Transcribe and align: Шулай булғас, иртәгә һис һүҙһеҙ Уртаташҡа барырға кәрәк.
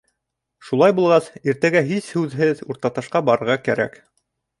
Шулай 0.69 0.93
булғас, 0.99 1.27
иртәгә 1.53 1.83
һис 1.91 2.07
һүҙһеҙ 2.15 2.63
Уртаташҡа 2.75 3.23
барырға 3.29 3.59
кәрәк. 3.69 4.01